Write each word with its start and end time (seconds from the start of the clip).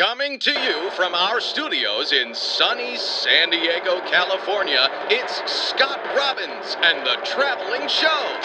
Coming 0.00 0.38
to 0.38 0.50
you 0.50 0.90
from 0.92 1.14
our 1.14 1.42
studios 1.42 2.12
in 2.12 2.34
sunny 2.34 2.96
San 2.96 3.50
Diego, 3.50 4.00
California, 4.08 4.88
it's 5.10 5.42
Scott 5.52 6.00
Robbins 6.16 6.74
and 6.82 7.06
the 7.06 7.16
Traveling 7.22 7.86
Show. 7.86 8.40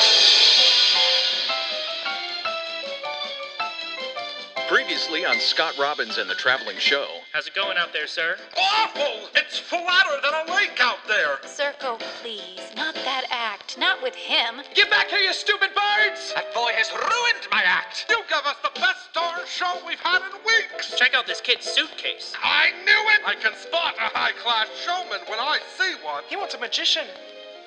Previously 4.67 5.25
on 5.25 5.39
Scott 5.39 5.77
Robbins 5.77 6.17
and 6.17 6.29
the 6.29 6.35
Traveling 6.35 6.77
Show. 6.77 7.07
How's 7.35 7.47
it 7.47 7.53
going 7.53 7.75
out 7.75 7.91
there, 7.91 8.07
sir? 8.07 8.37
Awful! 8.57 9.27
It's 9.35 9.59
flatter 9.59 10.21
than 10.23 10.47
a 10.47 10.55
lake 10.55 10.79
out 10.79 11.05
there! 11.05 11.35
Circo, 11.43 11.99
please. 12.23 12.61
Not 12.77 12.95
that 12.95 13.25
act. 13.29 13.77
Not 13.77 14.01
with 14.01 14.15
him. 14.15 14.61
Get 14.73 14.89
back 14.89 15.09
here, 15.09 15.19
you 15.19 15.33
stupid 15.33 15.71
birds! 15.75 16.31
That 16.33 16.53
boy 16.53 16.71
has 16.75 16.89
ruined 16.93 17.45
my 17.51 17.61
act! 17.61 18.05
You 18.09 18.21
give 18.29 18.45
us 18.45 18.55
the 18.63 18.79
best 18.79 19.11
darn 19.13 19.41
show 19.45 19.73
we've 19.85 19.99
had 19.99 20.21
in 20.21 20.31
weeks! 20.45 20.97
Check 20.97 21.13
out 21.13 21.27
this 21.27 21.41
kid's 21.41 21.65
suitcase. 21.65 22.31
I 22.41 22.71
knew 22.85 23.03
it! 23.11 23.27
I 23.27 23.35
can 23.35 23.53
spot 23.57 23.95
a 23.97 24.17
high 24.17 24.31
class 24.41 24.69
showman 24.85 25.19
when 25.27 25.39
I 25.39 25.59
see 25.77 25.91
one! 26.05 26.23
He 26.29 26.37
wants 26.37 26.53
a 26.53 26.57
magician. 26.57 27.03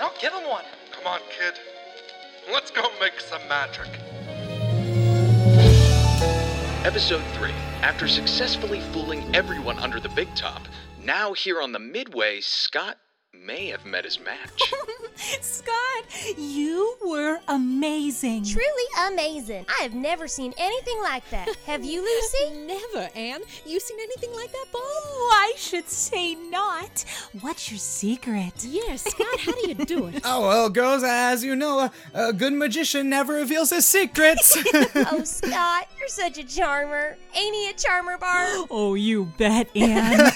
I'll 0.01 0.17
give 0.19 0.33
him 0.33 0.49
one. 0.49 0.65
Come 0.93 1.07
on, 1.07 1.21
kid. 1.29 1.61
Let's 2.51 2.71
go 2.71 2.89
make 3.03 3.21
some 3.21 3.47
magic. 3.51 3.89
Episode 6.87 7.23
3. 7.35 7.53
After 7.83 8.09
successfully 8.09 8.81
fooling 8.81 9.25
everyone 9.35 9.79
under 9.79 10.01
the 10.01 10.09
big 10.09 10.35
top, 10.35 10.67
now 11.05 11.33
here 11.33 11.61
on 11.63 11.73
the 11.73 11.79
midway, 11.79 12.41
Scott 12.41 12.99
may 13.35 13.67
have 13.67 13.85
met 13.85 14.05
his 14.05 14.19
match. 14.19 14.63
Scott, 15.41 16.05
you 16.39 16.97
were 17.05 17.39
amazing. 17.49 18.45
Truly 18.45 18.85
amazing. 19.07 19.67
I 19.69 19.83
have 19.83 19.93
never 19.95 20.27
seen 20.27 20.55
anything 20.57 20.99
like 21.03 21.29
that. 21.31 21.49
Have 21.67 21.85
you, 21.85 22.01
Lucy? 22.03 22.57
Never, 22.67 23.09
Anne. 23.15 23.41
You 23.67 23.81
seen 23.81 23.99
anything 24.01 24.33
like 24.35 24.51
that, 24.53 24.65
Bob? 24.73 24.81
Oh, 24.83 25.31
I 25.35 25.53
should 25.59 25.89
say 25.89 26.35
not. 26.35 27.05
What's 27.41 27.71
your 27.71 27.79
secret? 27.79 28.65
Yes, 28.65 29.03
Scott, 29.05 29.41
how 29.41 29.53
do 29.53 29.69
you 29.69 29.75
do 29.75 30.07
it? 30.07 30.23
Oh, 30.25 30.49
well, 30.49 30.71
girls, 30.71 31.03
as 31.05 31.45
you 31.45 31.55
know, 31.57 31.81
a, 31.81 31.93
a 32.15 32.33
good 32.33 32.53
magician 32.55 33.11
never 33.11 33.35
reveals 33.35 33.71
his 33.71 33.87
secrets. 33.87 34.57
oh, 34.95 35.23
Scott, 35.25 35.89
you're 35.99 36.09
such 36.09 36.39
a 36.39 36.45
charmer. 36.45 37.17
Ain't 37.37 37.55
he 37.55 37.69
a 37.71 37.75
charmer, 37.75 38.17
Barb? 38.17 38.69
Oh, 38.71 38.95
you 38.95 39.27
bet, 39.37 39.75
Anne. 39.77 40.33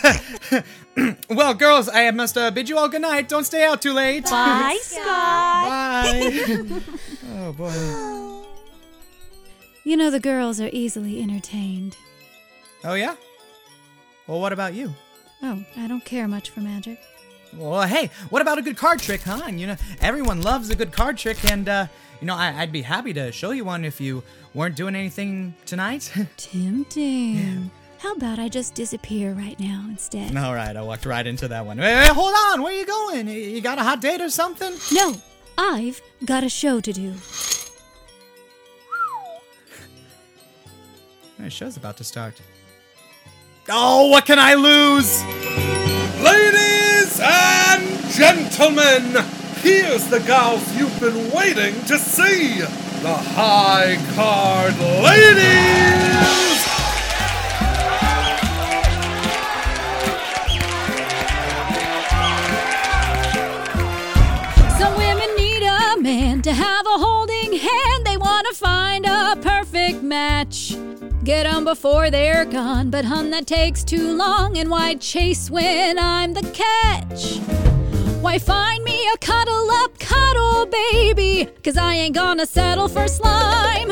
well, 1.31 1.55
girls, 1.55 1.89
I 1.89 2.11
must 2.11 2.37
uh, 2.37 2.51
bid 2.51 2.69
you 2.69 2.77
all 2.79 2.89
good 2.89 3.03
night. 3.03 3.29
Don't 3.29 3.45
stay 3.45 3.65
out 3.65 3.81
too 3.83 3.93
late. 3.93 4.25
Bye, 4.25 4.79
Scott. 4.83 5.05
Bye. 5.05 6.81
oh, 7.37 7.53
boy. 7.53 8.43
You 9.85 9.97
know, 9.97 10.11
the 10.11 10.21
girls 10.21 10.61
are 10.61 10.71
easily 10.73 11.21
entertained. 11.23 11.97
Oh, 12.85 12.95
yeah? 12.95 13.17
Well, 14.27 14.41
what 14.41 14.53
about 14.53 14.75
you? 14.75 14.93
Oh, 15.43 15.65
I 15.77 15.89
don't 15.89 16.05
care 16.05 16.29
much 16.29 16.51
for 16.51 16.61
magic. 16.61 17.01
Well, 17.57 17.83
hey, 17.83 18.11
what 18.31 18.43
about 18.43 18.59
a 18.59 18.63
good 18.63 18.77
card 18.77 19.01
trick, 19.01 19.23
huh? 19.23 19.47
You 19.49 19.67
know, 19.69 19.77
everyone 20.01 20.41
loves 20.41 20.71
a 20.71 20.77
good 20.77 20.93
card 20.93 21.19
trick, 21.19 21.45
and, 21.51 21.69
uh, 21.69 21.87
you 22.21 22.27
know, 22.27 22.35
I- 22.37 22.63
I'd 22.63 22.73
be 22.73 22.83
happy 22.83 23.13
to 23.15 23.33
show 23.33 23.51
you 23.51 23.65
one 23.65 23.85
if 23.85 24.01
you 24.01 24.23
weren't 24.55 24.77
doing 24.77 24.95
anything 24.95 25.55
tonight. 25.67 26.13
Tempting. 26.37 27.71
How 28.03 28.15
about 28.15 28.41
I 28.41 28.49
just 28.49 28.75
disappear 28.75 29.33
right 29.33 29.59
now 29.61 29.85
instead? 29.89 30.37
all 30.37 30.57
right, 30.57 30.77
I 30.77 30.83
walked 30.83 31.07
right 31.07 31.25
into 31.25 31.47
that 31.47 31.65
one. 31.65 31.79
Wait, 31.79 31.95
wait, 31.95 32.09
hold 32.09 32.35
on. 32.35 32.61
Where 32.61 32.73
you 32.73 32.85
going? 32.85 33.29
You 33.29 33.61
got 33.61 33.79
a 33.79 33.83
hot 33.85 34.01
date 34.01 34.21
or 34.21 34.29
something? 34.29 34.75
No, 34.91 35.15
I've 35.57 36.03
got 36.25 36.43
a 36.43 36.49
show 36.49 36.81
to 36.81 36.93
do. 36.93 37.15
My 41.39 41.49
show's 41.49 41.77
about 41.77 41.97
to 41.99 42.05
start. 42.05 42.41
Oh, 43.69 44.09
what 44.09 44.27
can 44.27 44.41
I 44.41 44.55
lose? 44.55 45.23
Ladies 46.21 47.21
and 47.23 48.11
gentlemen, 48.11 49.25
here's 49.61 50.09
the 50.09 50.19
gals 50.27 50.77
you've 50.77 50.99
been 50.99 51.31
waiting 51.31 51.81
to 51.85 51.97
see 51.99 52.59
the 52.59 53.15
High 53.15 53.97
Card 54.17 54.77
Ladies! 55.05 56.62
Match. 70.13 70.77
Get 71.25 71.47
'em 71.47 71.65
before 71.65 72.11
they're 72.11 72.45
gone, 72.45 72.91
but 72.91 73.05
hun, 73.13 73.31
that 73.31 73.47
takes 73.47 73.83
too 73.83 74.09
long. 74.25 74.59
And 74.59 74.69
why 74.75 74.89
chase 75.13 75.45
when 75.57 75.99
I'm 75.99 76.31
the 76.35 76.47
catch? 76.63 77.23
Why 78.25 78.35
find 78.39 78.81
me 78.91 78.99
a 79.15 79.17
cuddle 79.31 79.69
up, 79.83 79.91
cuddle 79.99 80.67
baby? 80.83 81.49
Cause 81.65 81.79
I 81.89 81.93
ain't 82.03 82.15
gonna 82.15 82.47
settle 82.59 82.89
for 82.89 83.07
slime. 83.09 83.91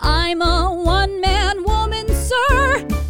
I'm 0.00 0.40
a 0.42 0.58
one 0.98 1.14
man 1.20 1.56
woman, 1.70 2.06
sir, 2.30 2.60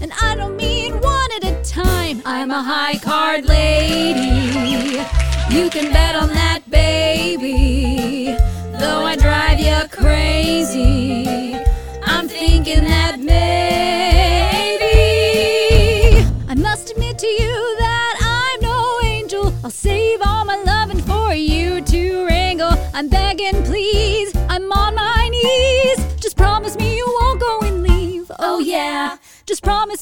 and 0.02 0.12
I 0.28 0.30
don't 0.38 0.56
mean 0.64 0.92
one 1.14 1.30
at 1.36 1.44
a 1.52 1.54
time. 1.82 2.16
I'm 2.26 2.50
a 2.60 2.62
high 2.72 2.98
card 3.10 3.42
lady. 3.56 5.00
You 5.56 5.64
can 5.74 5.86
bet 5.96 6.14
on 6.22 6.28
that, 6.40 6.60
baby. 6.68 7.63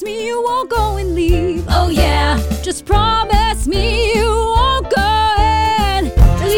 Me 0.03 0.27
you 0.27 0.43
won't 0.43 0.69
go 0.69 0.97
and 0.97 1.15
leave. 1.15 1.65
Oh, 1.69 1.89
yeah. 1.89 2.37
Just 2.61 2.85
promise 2.85 3.65
me 3.67 4.13
you 4.13 4.27
won't 4.27 4.89
go 4.93 5.35
and 5.39 6.11
leave. 6.41 6.53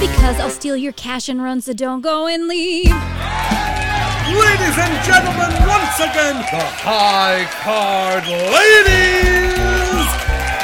Because 0.00 0.40
I'll 0.40 0.50
steal 0.50 0.76
your 0.76 0.92
cash 0.92 1.28
and 1.28 1.42
run, 1.42 1.60
so 1.60 1.72
don't 1.72 2.00
go 2.00 2.26
and 2.26 2.48
leave. 2.48 2.90
Ladies 4.28 4.78
and 4.78 5.04
gentlemen, 5.04 5.52
once 5.66 6.00
again, 6.00 6.36
the 6.36 6.64
High 6.84 7.44
Card 7.64 8.24
Ladies! 8.26 10.08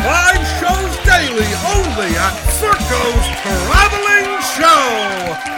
Five 0.04 0.42
shows 0.60 0.92
daily 1.04 1.48
only 1.72 2.12
at 2.16 2.34
Circo's 2.60 3.26
Traveling 3.40 4.40
Show! 4.56 5.54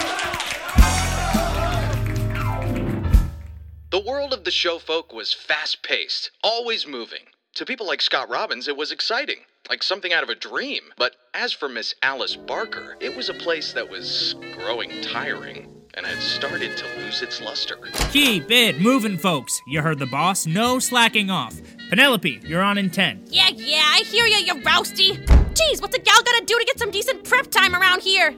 World 4.16 4.32
of 4.32 4.44
the 4.44 4.50
show 4.50 4.78
folk 4.78 5.12
was 5.12 5.34
fast 5.34 5.82
paced, 5.82 6.30
always 6.42 6.86
moving. 6.86 7.20
To 7.56 7.66
people 7.66 7.86
like 7.86 8.00
Scott 8.00 8.30
Robbins, 8.30 8.66
it 8.66 8.74
was 8.74 8.90
exciting, 8.90 9.40
like 9.68 9.82
something 9.82 10.10
out 10.10 10.22
of 10.22 10.30
a 10.30 10.34
dream. 10.34 10.84
But 10.96 11.16
as 11.34 11.52
for 11.52 11.68
Miss 11.68 11.94
Alice 12.02 12.34
Barker, 12.34 12.96
it 12.98 13.14
was 13.14 13.28
a 13.28 13.34
place 13.34 13.74
that 13.74 13.90
was 13.90 14.34
growing 14.54 14.90
tiring 15.02 15.70
and 15.92 16.06
had 16.06 16.22
started 16.22 16.78
to 16.78 16.98
lose 16.98 17.20
its 17.20 17.42
luster. 17.42 17.76
Keep 18.10 18.50
it 18.50 18.80
moving, 18.80 19.18
folks. 19.18 19.60
You 19.66 19.82
heard 19.82 19.98
the 19.98 20.06
boss. 20.06 20.46
No 20.46 20.78
slacking 20.78 21.28
off. 21.28 21.60
Penelope, 21.90 22.40
you're 22.42 22.62
on 22.62 22.78
in 22.78 22.88
10. 22.88 23.26
Yeah, 23.28 23.50
yeah, 23.54 23.82
I 23.84 23.98
hear 24.06 24.24
ya, 24.24 24.38
you 24.38 24.62
rousty. 24.62 25.18
Geez, 25.54 25.82
what's 25.82 25.94
a 25.94 26.00
gal 26.00 26.22
gotta 26.22 26.46
do 26.46 26.58
to 26.58 26.64
get 26.64 26.78
some 26.78 26.90
decent 26.90 27.24
prep 27.24 27.50
time 27.50 27.74
around 27.74 28.00
here? 28.00 28.34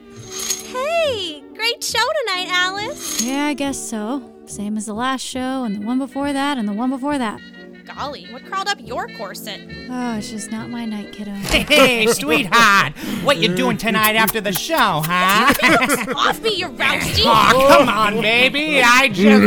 Hey, 0.65 1.41
great 1.55 1.81
show 1.81 2.05
tonight, 2.25 2.49
Alice. 2.49 3.21
Yeah, 3.21 3.45
I 3.45 3.53
guess 3.53 3.79
so. 3.89 4.35
Same 4.49 4.77
as 4.77 4.87
the 4.87 4.95
last 4.95 5.21
show, 5.21 5.63
and 5.63 5.75
the 5.75 5.85
one 5.85 5.99
before 5.99 6.33
that, 6.33 6.57
and 6.57 6.67
the 6.67 6.73
one 6.73 6.89
before 6.89 7.19
that. 7.19 7.39
Golly, 7.85 8.25
what 8.31 8.43
crawled 8.45 8.67
up 8.67 8.79
your 8.83 9.07
corset? 9.09 9.61
Oh, 9.87 10.17
it's 10.17 10.31
just 10.31 10.49
not 10.49 10.71
my 10.71 10.85
night, 10.85 11.11
kiddo. 11.13 11.31
Hey, 11.69 12.07
sweetheart. 12.07 12.93
What 13.23 13.37
you 13.37 13.55
doing 13.55 13.77
tonight 13.77 14.15
after 14.15 14.41
the 14.41 14.51
show, 14.51 15.03
huh? 15.05 15.53
Off 16.15 16.41
me, 16.41 16.55
you 16.55 16.67
rousty! 16.69 17.21
oh, 17.25 17.75
come 17.77 17.89
on, 17.89 18.21
baby. 18.21 18.81
I 18.83 19.09
just. 19.09 19.43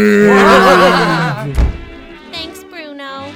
Thanks, 2.33 2.63
Bruno. 2.63 3.33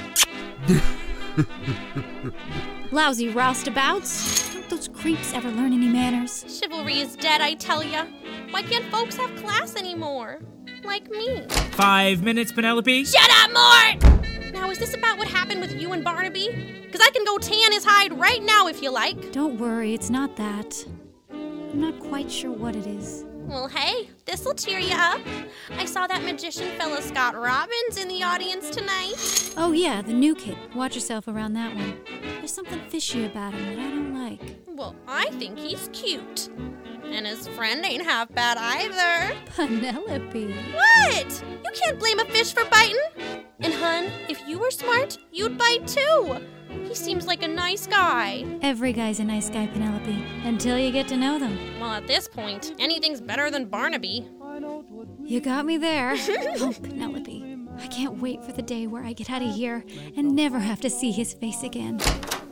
Lousy 2.91 3.33
roustabouts. 3.33 4.53
Don't 4.53 4.69
those 4.69 4.87
creeps 4.87 5.33
ever 5.33 5.51
learn 5.51 5.73
any 5.73 5.89
manners? 5.89 6.45
Chivalry 6.47 6.99
is 6.99 7.17
dead, 7.17 7.41
I 7.41 7.55
tell 7.55 7.83
ya. 7.83 8.05
Why 8.51 8.61
can't 8.63 8.85
folks 8.85 9.17
have 9.17 9.35
class 9.35 9.75
anymore? 9.75 10.39
Like 10.87 11.11
me. 11.11 11.45
Five 11.71 12.23
minutes, 12.23 12.53
Penelope. 12.53 13.03
Shut 13.03 13.29
up, 13.29 13.51
Mort! 13.51 14.53
Now, 14.53 14.71
is 14.71 14.79
this 14.79 14.95
about 14.95 15.17
what 15.17 15.27
happened 15.27 15.59
with 15.59 15.79
you 15.79 15.91
and 15.91 16.01
Barnaby? 16.01 16.81
Because 16.85 17.01
I 17.05 17.11
can 17.11 17.25
go 17.25 17.37
tan 17.37 17.73
his 17.73 17.83
hide 17.83 18.17
right 18.17 18.41
now 18.41 18.67
if 18.67 18.81
you 18.81 18.89
like. 18.89 19.33
Don't 19.33 19.59
worry, 19.59 19.93
it's 19.93 20.09
not 20.09 20.37
that. 20.37 20.85
I'm 21.29 21.79
not 21.81 21.99
quite 21.99 22.31
sure 22.31 22.51
what 22.51 22.75
it 22.75 22.87
is. 22.87 23.25
Well, 23.47 23.67
hey, 23.67 24.09
This'll 24.25 24.53
cheer 24.53 24.79
you 24.79 24.95
up. 24.95 25.19
I 25.71 25.85
saw 25.85 26.07
that 26.07 26.23
magician 26.23 26.77
fella 26.77 27.01
Scott 27.01 27.35
Robbins 27.35 27.97
in 27.97 28.07
the 28.07 28.23
audience 28.23 28.69
tonight. 28.69 29.53
Oh, 29.57 29.73
yeah, 29.73 30.01
the 30.01 30.13
new 30.13 30.35
kid. 30.35 30.57
Watch 30.73 30.95
yourself 30.95 31.27
around 31.27 31.53
that 31.53 31.75
one. 31.75 31.99
There's 32.39 32.53
something 32.53 32.79
fishy 32.89 33.25
about 33.25 33.53
him 33.53 33.75
that 33.75 33.79
I 33.85 33.89
don't 33.89 34.13
like. 34.13 34.41
Well, 34.67 34.95
I 35.07 35.27
think 35.31 35.59
he's 35.59 35.89
cute. 35.93 36.49
And 37.17 37.25
his 37.25 37.47
friend 37.47 37.83
ain't 37.83 38.03
half 38.03 38.31
bad 38.31 38.57
either. 38.59 39.35
Penelope. 39.55 40.53
What? 40.71 41.43
You 41.65 41.71
can't 41.73 41.97
blame 41.97 42.19
a 42.19 42.25
fish 42.25 42.53
for 42.53 42.63
biting. 42.65 42.99
And, 43.59 43.73
hun, 43.73 44.11
if 44.29 44.47
you 44.47 44.59
were 44.59 44.69
smart, 44.69 45.17
you'd 45.31 45.57
bite 45.57 45.87
too. 45.87 46.37
He 46.83 46.93
seems 46.93 47.25
like 47.25 47.41
a 47.41 47.47
nice 47.47 47.87
guy. 47.87 48.45
Every 48.61 48.93
guy's 48.93 49.19
a 49.19 49.23
nice 49.23 49.49
guy, 49.49 49.65
Penelope, 49.65 50.23
until 50.43 50.77
you 50.77 50.91
get 50.91 51.07
to 51.07 51.17
know 51.17 51.39
them. 51.39 51.57
Well, 51.81 51.89
at 51.89 52.05
this 52.05 52.27
point, 52.27 52.75
anything's 52.77 53.19
better 53.19 53.49
than 53.49 53.65
Barnaby. 53.65 54.29
You 55.23 55.41
got 55.41 55.65
me 55.65 55.77
there. 55.77 56.13
oh, 56.59 56.75
Penelope. 56.83 57.57
I 57.79 57.87
can't 57.87 58.21
wait 58.21 58.43
for 58.43 58.51
the 58.51 58.61
day 58.61 58.85
where 58.85 59.03
I 59.03 59.13
get 59.13 59.31
out 59.31 59.41
of 59.41 59.55
here 59.55 59.83
and 60.15 60.35
never 60.35 60.59
have 60.59 60.81
to 60.81 60.89
see 60.91 61.11
his 61.11 61.33
face 61.33 61.63
again. 61.63 61.99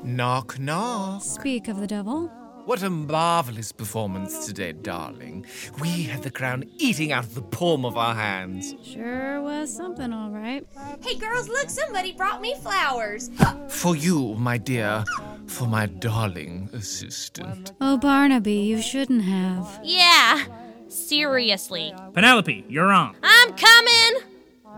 Knock, 0.02 0.58
knock. 0.58 1.22
Speak 1.22 1.68
of 1.68 1.80
the 1.80 1.88
devil. 1.88 2.32
What 2.66 2.82
a 2.82 2.90
marvelous 2.90 3.72
performance 3.72 4.48
today, 4.48 4.72
darling. 4.72 5.46
We 5.80 6.04
had 6.04 6.24
the 6.24 6.32
crown 6.32 6.64
eating 6.78 7.12
out 7.12 7.24
of 7.24 7.36
the 7.36 7.44
palm 7.44 7.86
of 7.86 7.96
our 7.96 8.16
hands. 8.16 8.74
Sure 8.84 9.40
was 9.40 9.72
something, 9.72 10.12
all 10.12 10.32
right. 10.32 10.66
Hey, 11.00 11.16
girls, 11.16 11.48
look, 11.48 11.70
somebody 11.70 12.14
brought 12.14 12.42
me 12.42 12.56
flowers. 12.56 13.30
For 13.68 13.96
you, 13.96 14.34
my 14.40 14.58
dear. 14.58 15.04
For 15.46 15.68
my 15.68 15.86
darling 15.86 16.70
assistant. 16.74 17.74
Oh, 17.80 17.98
Barnaby, 17.98 18.54
you 18.54 18.82
shouldn't 18.82 19.22
have. 19.22 19.80
Yeah, 19.84 20.44
seriously. 20.88 21.94
Penelope, 22.14 22.66
you're 22.68 22.92
on. 22.92 23.16
I'm 23.22 23.54
coming! 23.54 24.22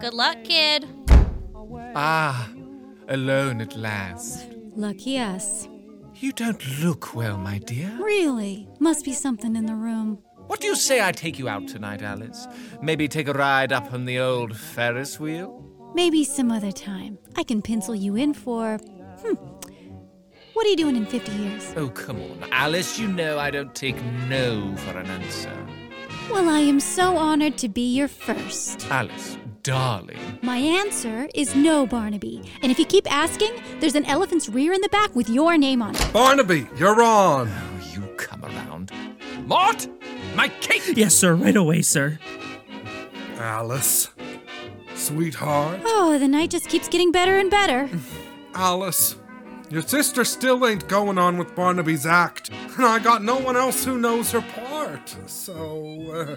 Good 0.01 0.13
luck, 0.13 0.43
kid. 0.43 0.85
Ah, 1.95 2.49
alone 3.07 3.61
at 3.61 3.77
last. 3.77 4.45
Lucky 4.75 5.17
us. 5.19 5.69
You 6.19 6.31
don't 6.31 6.81
look 6.81 7.13
well, 7.13 7.37
my 7.37 7.59
dear. 7.59 7.95
Really? 8.01 8.67
Must 8.79 9.05
be 9.05 9.13
something 9.13 9.55
in 9.55 9.67
the 9.67 9.75
room. 9.75 10.17
What 10.47 10.59
do 10.59 10.65
you 10.65 10.75
say 10.75 11.05
I 11.05 11.11
take 11.11 11.37
you 11.37 11.47
out 11.47 11.67
tonight, 11.67 12.01
Alice? 12.01 12.47
Maybe 12.81 13.07
take 13.07 13.27
a 13.27 13.33
ride 13.33 13.71
up 13.71 13.93
on 13.93 14.05
the 14.05 14.17
old 14.19 14.57
Ferris 14.57 15.19
wheel? 15.19 15.63
Maybe 15.93 16.23
some 16.23 16.51
other 16.51 16.71
time. 16.71 17.19
I 17.35 17.43
can 17.43 17.61
pencil 17.61 17.93
you 17.93 18.15
in 18.15 18.33
for. 18.33 18.77
Hmm. 19.21 19.35
What 20.53 20.65
are 20.65 20.69
you 20.69 20.77
doing 20.77 20.95
in 20.95 21.05
50 21.05 21.31
years? 21.33 21.73
Oh, 21.77 21.89
come 21.89 22.19
on, 22.19 22.49
Alice. 22.51 22.97
You 22.97 23.09
know 23.09 23.37
I 23.37 23.51
don't 23.51 23.75
take 23.75 24.01
no 24.27 24.75
for 24.77 24.97
an 24.97 25.05
answer. 25.05 25.67
Well, 26.31 26.49
I 26.49 26.61
am 26.61 26.79
so 26.79 27.15
honored 27.15 27.59
to 27.59 27.69
be 27.69 27.93
your 27.95 28.07
first. 28.07 28.89
Alice, 28.89 29.37
darling. 29.67 30.17
My 30.43 30.55
answer 30.55 31.27
is 31.35 31.53
no, 31.53 31.85
Barnaby. 31.85 32.41
And 32.61 32.71
if 32.71 32.79
you 32.79 32.85
keep 32.85 33.05
asking, 33.11 33.51
there's 33.81 33.95
an 33.95 34.05
elephant's 34.05 34.47
rear 34.47 34.71
in 34.71 34.79
the 34.79 34.87
back 34.87 35.13
with 35.13 35.27
your 35.29 35.57
name 35.57 35.81
on 35.81 35.93
it. 35.93 36.09
Barnaby, 36.13 36.69
you're 36.77 37.03
on. 37.03 37.49
Oh, 37.49 37.91
you 37.93 38.01
come 38.15 38.45
around. 38.45 38.93
Mort! 39.45 39.89
My 40.35 40.47
cake! 40.47 40.83
Yes, 40.95 41.15
sir, 41.15 41.35
right 41.35 41.55
away, 41.55 41.81
sir. 41.81 42.17
Alice. 43.39 44.09
Sweetheart. 44.95 45.81
Oh, 45.83 46.17
the 46.17 46.29
night 46.29 46.49
just 46.49 46.69
keeps 46.69 46.87
getting 46.87 47.11
better 47.11 47.37
and 47.37 47.51
better. 47.51 47.89
Alice. 48.55 49.17
Your 49.69 49.81
sister 49.81 50.23
still 50.23 50.65
ain't 50.65 50.87
going 50.87 51.17
on 51.17 51.37
with 51.37 51.53
Barnaby's 51.55 52.05
act, 52.05 52.51
and 52.77 52.85
I 52.85 52.99
got 52.99 53.21
no 53.21 53.37
one 53.37 53.57
else 53.57 53.83
who 53.83 53.97
knows 53.97 54.31
her 54.31 54.39
part. 54.39 55.13
So, 55.25 56.09
uh, 56.09 56.35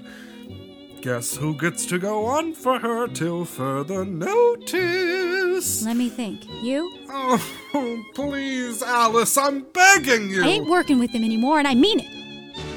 guess 1.02 1.36
who 1.36 1.54
gets 1.54 1.86
to 1.86 1.98
go 1.98 2.26
on 2.26 2.52
for 2.52 2.78
her 2.78 3.08
till 3.08 3.44
further 3.44 4.04
notice? 4.04 5.84
Let 5.84 5.96
me 5.96 6.08
think. 6.08 6.46
You? 6.62 6.92
Oh, 7.08 8.04
please, 8.14 8.82
Alice, 8.82 9.36
I'm 9.36 9.62
begging 9.72 10.30
you. 10.30 10.44
I 10.44 10.48
ain't 10.48 10.68
working 10.68 10.98
with 10.98 11.10
him 11.10 11.24
anymore, 11.24 11.58
and 11.58 11.66
I 11.66 11.74
mean 11.74 12.00
it. 12.00 12.20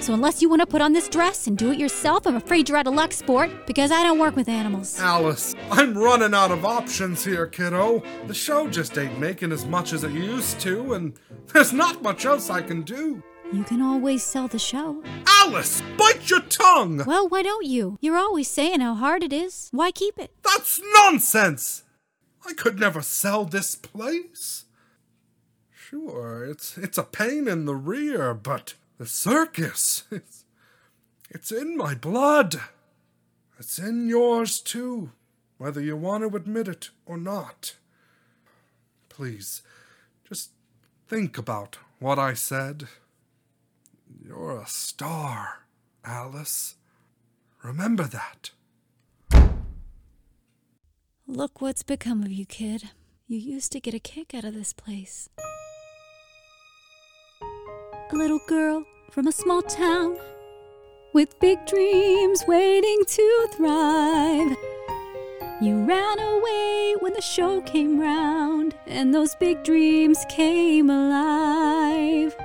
So 0.01 0.13
unless 0.13 0.41
you 0.41 0.49
want 0.49 0.61
to 0.61 0.65
put 0.65 0.81
on 0.81 0.93
this 0.93 1.07
dress 1.09 1.47
and 1.47 1.57
do 1.57 1.71
it 1.71 1.79
yourself, 1.79 2.25
I'm 2.25 2.35
afraid 2.35 2.67
you're 2.69 2.77
out 2.77 2.87
of 2.87 2.93
luck, 2.93 3.11
sport, 3.13 3.49
because 3.65 3.91
I 3.91 4.03
don't 4.03 4.19
work 4.19 4.35
with 4.35 4.49
animals. 4.49 4.99
Alice, 4.99 5.55
I'm 5.71 5.97
running 5.97 6.33
out 6.33 6.51
of 6.51 6.65
options 6.65 7.23
here, 7.23 7.47
kiddo. 7.47 8.03
The 8.27 8.33
show 8.33 8.67
just 8.67 8.97
ain't 8.97 9.19
making 9.19 9.51
as 9.51 9.65
much 9.65 9.93
as 9.93 10.03
it 10.03 10.11
used 10.11 10.59
to, 10.61 10.93
and 10.93 11.13
there's 11.53 11.73
not 11.73 12.01
much 12.01 12.25
else 12.25 12.49
I 12.49 12.61
can 12.61 12.81
do. 12.81 13.23
You 13.53 13.63
can 13.63 13.83
always 13.83 14.23
sell 14.23 14.47
the 14.47 14.57
show. 14.57 15.03
Alice, 15.27 15.83
bite 15.95 16.27
your 16.27 16.41
tongue! 16.41 17.03
Well, 17.05 17.29
why 17.29 17.43
don't 17.43 17.67
you? 17.67 17.99
You're 18.01 18.17
always 18.17 18.47
saying 18.47 18.79
how 18.79 18.95
hard 18.95 19.21
it 19.21 19.31
is. 19.31 19.69
Why 19.71 19.91
keep 19.91 20.17
it? 20.17 20.31
That's 20.43 20.81
nonsense! 20.95 21.83
I 22.47 22.53
could 22.53 22.79
never 22.79 23.03
sell 23.03 23.45
this 23.45 23.75
place. 23.75 24.65
Sure, 25.71 26.43
it's 26.43 26.79
it's 26.79 26.97
a 26.97 27.03
pain 27.03 27.47
in 27.47 27.65
the 27.65 27.75
rear, 27.75 28.33
but 28.33 28.73
the 28.97 29.05
circus, 29.05 30.05
it's, 30.09 30.45
it's 31.29 31.51
in 31.51 31.77
my 31.77 31.93
blood. 31.93 32.59
It's 33.59 33.77
in 33.77 34.09
yours 34.09 34.59
too, 34.59 35.11
whether 35.59 35.79
you 35.79 35.95
want 35.95 36.27
to 36.27 36.35
admit 36.35 36.67
it 36.67 36.89
or 37.05 37.17
not. 37.17 37.75
Please, 39.09 39.61
just 40.27 40.49
think 41.07 41.37
about 41.37 41.77
what 41.99 42.17
I 42.17 42.33
said. 42.33 42.87
You're 44.21 44.61
a 44.61 44.67
star, 44.67 45.65
Alice. 46.03 46.75
Remember 47.63 48.03
that. 48.03 48.51
Look 51.25 51.61
what's 51.61 51.83
become 51.83 52.21
of 52.23 52.31
you, 52.31 52.45
kid. 52.45 52.91
You 53.27 53.37
used 53.37 53.71
to 53.71 53.79
get 53.79 53.93
a 53.93 53.99
kick 53.99 54.33
out 54.35 54.43
of 54.43 54.53
this 54.53 54.73
place. 54.73 55.29
A 57.41 58.15
little 58.15 58.41
girl 58.47 58.83
from 59.11 59.27
a 59.27 59.31
small 59.31 59.61
town 59.61 60.17
with 61.13 61.39
big 61.39 61.65
dreams 61.65 62.43
waiting 62.47 63.03
to 63.07 63.47
thrive. 63.53 64.55
You 65.61 65.85
ran 65.85 66.19
away 66.19 66.95
when 66.99 67.13
the 67.13 67.21
show 67.21 67.61
came 67.61 67.99
round, 67.99 68.75
and 68.85 69.13
those 69.13 69.35
big 69.35 69.63
dreams 69.63 70.25
came 70.29 70.89
alive. 70.89 72.35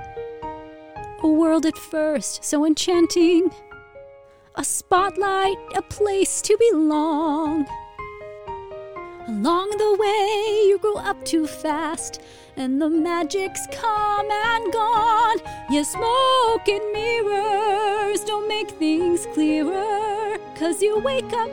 A 1.20 1.26
world 1.26 1.66
at 1.66 1.76
first 1.76 2.44
so 2.44 2.64
enchanting, 2.64 3.50
a 4.54 4.62
spotlight, 4.62 5.56
a 5.74 5.82
place 5.82 6.40
to 6.42 6.56
belong. 6.70 7.66
Along 9.26 9.68
the 9.70 9.96
way, 9.98 10.68
you 10.68 10.78
grow 10.80 10.94
up 10.94 11.24
too 11.24 11.48
fast, 11.48 12.20
and 12.56 12.80
the 12.80 12.88
magic's 12.88 13.66
come 13.72 14.30
and 14.30 14.72
gone. 14.72 15.38
Your 15.70 15.82
smoke 15.82 16.68
and 16.68 16.92
mirrors 16.92 18.20
don't 18.20 18.46
make 18.46 18.70
things 18.70 19.26
clearer, 19.34 20.38
cause 20.54 20.80
you 20.80 21.00
wake 21.00 21.32
up 21.32 21.50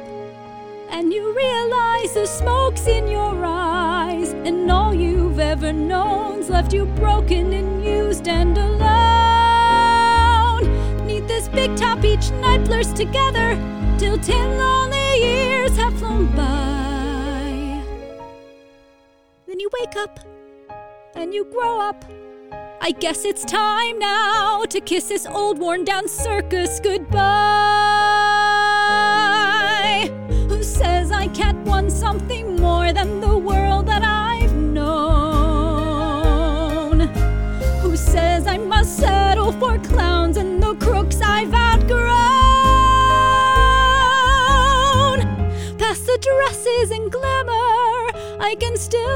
and 0.92 1.12
you 1.12 1.36
realize 1.36 2.13
the 2.13 2.28
smoke's 2.28 2.86
in 2.86 3.08
your 3.08 3.44
eyes, 3.44 4.32
and 4.32 4.72
all 4.72 4.94
you've 4.94 5.39
ever 5.39 5.74
known's 5.74 6.51
left 6.51 6.72
you 6.72 6.86
broken 6.86 7.51
and 7.51 7.84
used 7.84 8.28
and 8.28 8.56
alone. 8.56 9.14
Big 11.56 11.76
top, 11.78 12.04
each 12.04 12.32
night 12.32 12.66
blurs 12.66 12.92
together 12.92 13.58
till 13.98 14.18
ten 14.18 14.58
lonely 14.58 15.22
years 15.22 15.76
have 15.78 15.98
flown 15.98 16.28
by. 16.36 17.82
Then 19.48 19.60
you 19.62 19.70
wake 19.80 19.96
up 19.96 20.20
and 21.16 21.34
you 21.34 21.46
grow 21.46 21.80
up. 21.80 22.04
I 22.82 22.92
guess 22.92 23.24
it's 23.24 23.46
time 23.46 23.98
now 24.00 24.66
to 24.66 24.82
kiss 24.82 25.08
this 25.08 25.26
old 25.26 25.58
worn 25.58 25.86
down 25.86 26.10
circus 26.10 26.82
goodbye. 26.82 27.22
Who 30.50 30.62
says 30.62 31.10
I 31.12 31.28
can't 31.30 31.66
want 31.66 31.90
something 31.92 32.58
more 32.58 32.92
than 32.92 33.22
the 33.22 33.35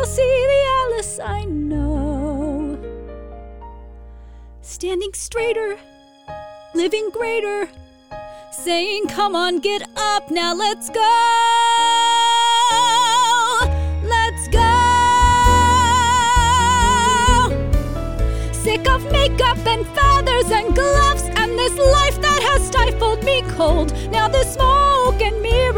see 0.09 0.45
the 0.53 0.61
Alice 0.81 1.19
I 1.19 1.45
know. 1.45 2.79
Standing 4.61 5.13
straighter, 5.13 5.77
living 6.73 7.09
greater, 7.11 7.69
saying, 8.51 9.07
Come 9.09 9.35
on, 9.35 9.59
get 9.59 9.83
up, 9.95 10.31
now 10.31 10.55
let's 10.55 10.89
go. 10.89 11.13
Let's 14.15 14.47
go. 14.47 14.69
Sick 18.51 18.89
of 18.89 19.03
makeup 19.11 19.61
and 19.73 19.85
feathers 19.95 20.49
and 20.51 20.73
gloves 20.73 21.23
and 21.39 21.51
this 21.59 21.77
life 21.77 22.19
that 22.21 22.41
has 22.49 22.65
stifled 22.65 23.23
me 23.23 23.43
cold. 23.49 23.93
Now 24.09 24.27
the 24.27 24.43
smoke 24.43 25.21
and 25.21 25.39
mirrors 25.39 25.68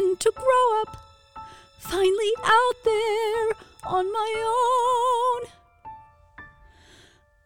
and 0.00 0.18
to 0.18 0.32
grow 0.34 0.80
up. 0.80 0.96
Finally 1.78 2.32
out 2.42 2.76
there 2.84 3.48
on 3.84 4.10
my 4.10 4.32
own. 4.56 5.42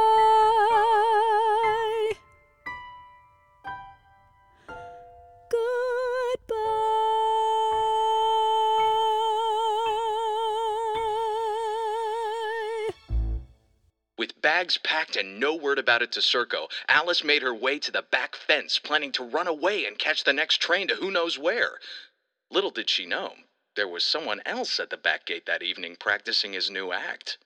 With 6.41 7.11
bags 14.41 14.77
packed 14.77 15.15
and 15.15 15.39
no 15.39 15.55
word 15.55 15.79
about 15.79 16.01
it 16.01 16.12
to 16.13 16.19
Circo, 16.19 16.67
Alice 16.88 17.24
made 17.24 17.41
her 17.41 17.53
way 17.53 17.79
to 17.79 17.91
the 17.91 18.01
back 18.01 18.36
fence, 18.36 18.79
planning 18.79 19.12
to 19.13 19.24
run 19.24 19.48
away 19.48 19.86
and 19.86 19.98
catch 19.98 20.24
the 20.24 20.33
next 20.33 20.57
train 20.57 20.88
to 20.88 20.95
who 20.95 21.12
knows 21.12 21.38
where. 21.38 21.79
Little 22.50 22.71
did 22.71 22.89
she 22.89 23.05
know, 23.05 23.33
there 23.75 23.88
was 23.88 24.03
someone 24.03 24.41
else 24.45 24.79
at 24.79 24.89
the 24.89 24.98
back 24.98 25.25
gate 25.25 25.45
that 25.45 25.63
evening 25.63 25.95
practicing 26.00 26.53
his 26.53 26.69
new 26.69 26.91
act. 26.91 27.38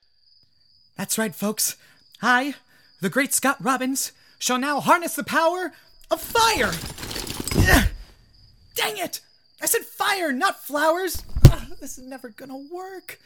That's 0.98 1.18
right, 1.18 1.36
folks. 1.36 1.76
I, 2.22 2.56
the 3.02 3.10
great 3.10 3.34
Scott 3.34 3.58
Robbins, 3.64 4.12
shall 4.40 4.58
now 4.58 4.80
harness 4.80 5.16
the 5.16 5.24
power 5.24 5.74
of 6.10 6.22
fire. 6.22 6.72
Dang 8.76 8.98
it! 8.98 9.22
I 9.62 9.68
said 9.68 9.84
fire, 9.84 10.32
not 10.32 10.64
flowers. 10.64 11.24
Ugh, 11.52 11.78
this 11.80 11.98
is 11.98 12.06
never 12.06 12.30
gonna 12.30 12.58
work. 12.58 13.20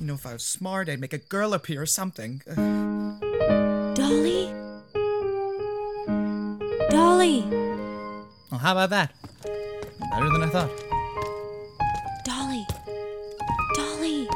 You 0.00 0.06
know, 0.06 0.14
if 0.14 0.26
I 0.26 0.32
was 0.34 0.42
smart, 0.42 0.88
I'd 0.88 1.00
make 1.00 1.12
a 1.12 1.18
girl 1.18 1.54
appear 1.54 1.82
or 1.82 1.86
something. 1.86 2.42
Dolly? 3.94 4.52
Dolly! 6.90 7.42
Well, 8.50 8.58
how 8.60 8.72
about 8.72 8.90
that? 8.90 9.12
Better 10.10 10.30
than 10.30 10.42
I 10.42 10.48
thought. 10.50 10.70
Dolly! 12.24 12.66
Dolly! 13.76 14.28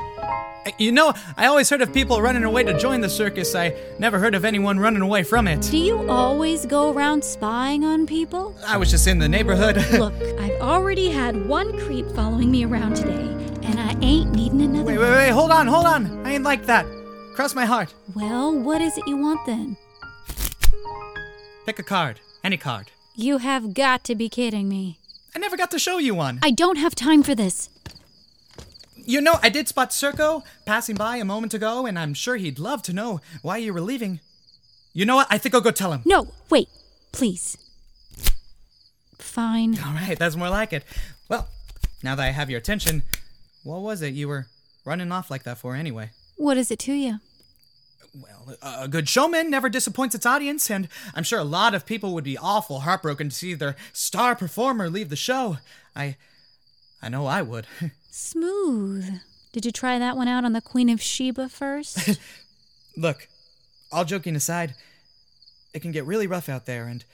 Uh, 0.67 0.71
You 0.79 0.93
know, 0.93 1.13
I 1.37 1.47
always 1.47 1.69
heard 1.69 1.83
of 1.83 1.93
people 1.93 2.21
running 2.23 2.45
away 2.45 2.63
to 2.65 2.79
join 2.79 3.01
the 3.01 3.09
circus. 3.09 3.55
I 3.55 3.75
never 3.99 4.19
heard 4.19 4.35
of 4.35 4.45
anyone 4.45 4.79
running 4.79 5.03
away 5.03 5.23
from 5.25 5.49
it. 5.49 5.63
Do 5.63 5.77
you 5.79 6.09
always 6.11 6.65
go 6.67 6.93
around 6.93 7.25
spying 7.25 7.85
on 7.85 8.07
people? 8.07 8.55
I 8.67 8.77
was 8.77 8.91
just 8.91 9.07
in 9.07 9.19
the 9.19 9.29
neighborhood. 9.29 9.77
Look, 9.99 10.15
I've 10.41 10.61
already 10.61 11.11
had 11.11 11.47
one 11.49 11.77
creep 11.81 12.09
following 12.13 12.51
me 12.51 12.65
around 12.65 12.95
today, 12.97 13.34
and 13.65 13.81
I 13.81 13.97
ain't 14.01 14.33
needing 14.35 14.63
another. 14.63 14.85
wait, 14.85 14.99
wait, 14.99 15.11
wait, 15.11 15.31
hold 15.31 15.51
on, 15.51 15.67
hold 15.67 15.87
on. 15.87 16.27
I 16.27 16.35
ain't 16.35 16.45
like 16.45 16.67
that. 16.67 16.87
Cross 17.35 17.55
my 17.55 17.65
heart. 17.65 17.93
Well, 18.15 18.55
what 18.57 18.81
is 18.81 18.97
it 18.97 19.07
you 19.07 19.17
want 19.17 19.45
then? 19.47 19.77
Pick 21.67 21.79
a 21.79 21.83
card. 21.83 22.21
Any 22.43 22.57
card. 22.57 22.91
You 23.15 23.39
have 23.39 23.75
got 23.75 24.05
to 24.05 24.15
be 24.15 24.29
kidding 24.29 24.69
me. 24.69 24.99
I 25.35 25.39
never 25.39 25.57
got 25.57 25.71
to 25.73 25.79
show 25.79 25.99
you 25.99 26.15
one. 26.15 26.39
I 26.43 26.51
don't 26.51 26.77
have 26.77 26.95
time 26.95 27.23
for 27.23 27.35
this. 27.35 27.71
You 28.97 29.21
know, 29.21 29.39
I 29.43 29.49
did 29.49 29.69
spot 29.69 29.91
Circo 29.91 30.45
passing 30.65 30.97
by 30.97 31.17
a 31.17 31.25
moment 31.25 31.55
ago, 31.55 31.87
and 31.87 31.99
I'm 31.99 32.15
sure 32.15 32.37
he'd 32.37 32.59
love 32.59 32.83
to 32.83 32.93
know 32.93 33.21
why 33.43 33.59
you 33.59 33.73
were 33.75 33.81
leaving. 33.81 34.21
You 34.93 35.05
know 35.05 35.17
what? 35.17 35.27
I 35.31 35.39
think 35.39 35.55
I'll 35.55 35.61
go 35.61 35.71
tell 35.71 35.93
him. 35.93 36.03
No, 36.05 36.29
wait, 36.51 36.69
please. 37.13 37.59
Fine. 39.19 39.79
All 39.85 39.93
right, 39.95 40.19
that's 40.19 40.37
more 40.37 40.51
like 40.51 40.73
it. 40.73 40.85
Well, 41.29 41.49
now 42.03 42.15
that 42.15 42.23
I 42.23 42.31
have 42.31 42.49
your 42.49 42.59
attention, 42.59 43.03
what 43.65 43.81
was 43.81 44.03
it 44.03 44.15
you 44.15 44.29
were 44.29 44.47
running 44.85 45.11
off 45.11 45.31
like 45.31 45.43
that 45.45 45.59
for 45.59 45.75
anyway? 45.75 46.11
What 46.37 46.57
is 46.57 46.71
it 46.71 46.79
to 46.81 46.93
you? 46.93 47.19
Well, 48.15 48.57
a 48.63 48.87
good 48.87 49.09
showman 49.09 49.51
never 49.51 49.69
disappoints 49.69 50.15
its 50.15 50.27
audience, 50.27 50.71
and 50.71 50.89
I'm 51.15 51.25
sure 51.25 51.41
a 51.41 51.45
lot 51.45 51.75
of 51.75 51.85
people 51.85 52.15
would 52.15 52.23
be 52.23 52.39
awful 52.39 52.81
heartbroken 52.81 53.31
to 53.31 53.35
see 53.35 53.55
their 53.55 53.75
star 53.93 54.37
performer 54.37 54.89
leave 54.89 55.09
the 55.09 55.17
show. 55.17 55.59
I. 55.97 56.17
I 57.03 57.09
know 57.09 57.27
I 57.27 57.43
would. 57.43 57.67
Smooth. 58.11 59.21
Did 59.53 59.67
you 59.67 59.73
try 59.73 59.99
that 59.99 60.17
one 60.17 60.29
out 60.29 60.45
on 60.45 60.53
the 60.53 60.61
Queen 60.61 60.89
of 60.89 61.03
Sheba 61.03 61.49
first? 61.49 62.19
Look, 62.97 63.29
all 63.93 64.05
joking 64.05 64.37
aside, 64.37 64.75
it 65.75 65.83
can 65.83 65.93
get 65.93 66.07
really 66.07 66.27
rough 66.27 66.49
out 66.49 66.67
there, 66.67 66.87
and 66.87 67.05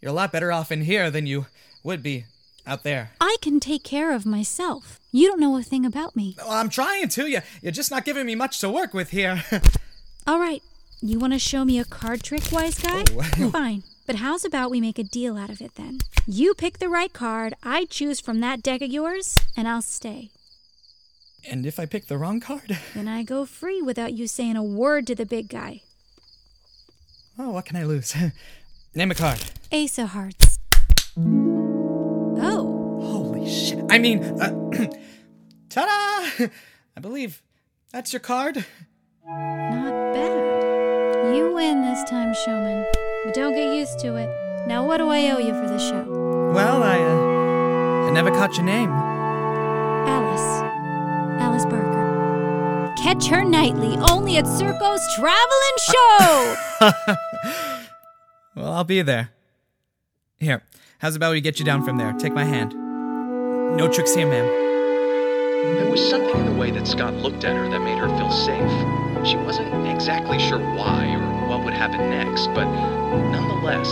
you're 0.00 0.10
a 0.10 0.14
lot 0.14 0.32
better 0.32 0.52
off 0.52 0.70
in 0.70 0.82
here 0.82 1.10
than 1.10 1.26
you 1.26 1.46
would 1.82 2.02
be 2.02 2.26
out 2.66 2.82
there. 2.82 3.10
I 3.20 3.36
can 3.42 3.60
take 3.60 3.82
care 3.84 4.12
of 4.14 4.24
myself. 4.26 4.98
You 5.12 5.28
don't 5.28 5.40
know 5.40 5.56
a 5.56 5.62
thing 5.62 5.84
about 5.84 6.14
me. 6.16 6.36
Well, 6.38 6.50
I'm 6.50 6.68
trying 6.68 7.08
to. 7.08 7.26
You, 7.26 7.40
you're 7.62 7.72
just 7.72 7.90
not 7.90 8.04
giving 8.04 8.26
me 8.26 8.34
much 8.34 8.58
to 8.60 8.70
work 8.70 8.94
with 8.94 9.10
here. 9.10 9.42
All 10.26 10.38
right, 10.38 10.62
you 11.00 11.18
want 11.18 11.32
to 11.32 11.38
show 11.38 11.64
me 11.64 11.78
a 11.78 11.84
card 11.84 12.22
trick, 12.22 12.52
wise 12.52 12.78
guy? 12.78 13.04
Oh. 13.10 13.50
Fine. 13.52 13.82
But 14.06 14.16
how's 14.16 14.44
about 14.44 14.70
we 14.70 14.80
make 14.80 14.98
a 14.98 15.04
deal 15.04 15.36
out 15.36 15.50
of 15.50 15.60
it 15.60 15.74
then? 15.76 15.98
You 16.26 16.54
pick 16.54 16.78
the 16.78 16.88
right 16.88 17.12
card, 17.12 17.54
I 17.62 17.84
choose 17.84 18.20
from 18.20 18.40
that 18.40 18.62
deck 18.62 18.82
of 18.82 18.90
yours, 18.90 19.38
and 19.56 19.66
I'll 19.68 19.82
stay. 19.82 20.30
and 21.48 21.64
if 21.64 21.78
I 21.80 21.86
pick 21.86 22.06
the 22.08 22.18
wrong 22.18 22.40
card? 22.40 22.78
Then 22.94 23.08
I 23.08 23.22
go 23.22 23.46
free 23.46 23.80
without 23.80 24.12
you 24.12 24.26
saying 24.26 24.56
a 24.56 24.62
word 24.64 25.06
to 25.06 25.14
the 25.14 25.26
big 25.26 25.48
guy. 25.48 25.82
Oh, 27.38 27.50
what 27.50 27.64
can 27.64 27.76
I 27.76 27.84
lose? 27.84 28.14
Name 28.94 29.10
a 29.10 29.14
card. 29.14 29.40
Ace 29.72 29.96
of 29.98 30.08
Hearts. 30.08 30.58
Shit. 33.50 33.84
I 33.90 33.98
mean, 33.98 34.22
uh, 34.22 34.50
ta 35.68 35.84
da! 36.38 36.46
I 36.96 37.00
believe 37.00 37.42
that's 37.92 38.12
your 38.12 38.20
card. 38.20 38.64
not 39.26 40.14
bad. 40.14 41.34
You 41.36 41.52
win 41.54 41.82
this 41.82 42.08
time, 42.08 42.32
showman. 42.44 42.86
But 43.24 43.34
don't 43.34 43.54
get 43.54 43.74
used 43.74 43.98
to 44.00 44.16
it. 44.16 44.28
Now, 44.66 44.86
what 44.86 44.98
do 44.98 45.08
I 45.08 45.30
owe 45.30 45.38
you 45.38 45.52
for 45.54 45.68
the 45.68 45.78
show? 45.78 46.04
Well, 46.54 46.82
I, 46.82 46.98
uh, 46.98 48.08
I 48.08 48.10
never 48.12 48.30
caught 48.30 48.56
your 48.56 48.64
name. 48.66 48.90
Alice. 48.90 50.62
Alice 51.42 51.64
Barker. 51.64 52.94
Catch 52.98 53.26
her 53.26 53.42
nightly 53.44 53.96
only 54.10 54.36
at 54.36 54.46
Circo's 54.46 55.02
Travelin' 55.16 55.78
Show! 55.80 57.16
Well, 58.56 58.72
I'll 58.72 58.84
be 58.84 59.00
there. 59.00 59.30
Here, 60.38 60.62
how's 60.98 61.16
about 61.16 61.32
we 61.32 61.40
get 61.40 61.58
you 61.58 61.64
down 61.64 61.82
from 61.84 61.96
there? 61.98 62.12
Take 62.14 62.34
my 62.34 62.44
hand. 62.44 62.74
No 63.76 63.88
tricks 63.88 64.14
here, 64.14 64.26
ma'am. 64.26 64.46
There 65.76 65.90
was 65.90 66.06
something 66.10 66.36
in 66.36 66.46
the 66.46 66.58
way 66.58 66.70
that 66.70 66.86
Scott 66.86 67.14
looked 67.14 67.44
at 67.44 67.56
her 67.56 67.68
that 67.70 67.80
made 67.80 67.98
her 67.98 68.08
feel 68.08 68.30
safe. 68.30 69.26
She 69.26 69.36
wasn't 69.36 69.86
exactly 69.86 70.38
sure 70.38 70.58
why 70.58 71.14
or 71.14 71.48
what 71.48 71.64
would 71.64 71.72
happen 71.72 72.10
next, 72.10 72.46
but 72.48 72.64
nonetheless, 72.64 73.88